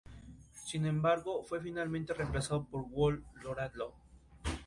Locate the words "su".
1.21-1.27